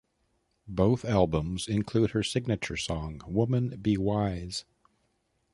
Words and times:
Both 0.67 1.05
albums 1.05 1.67
include 1.67 2.09
her 2.09 2.23
signature 2.23 2.75
song, 2.75 3.21
"Women 3.27 3.77
Be 3.79 3.97
Wise". 3.97 4.65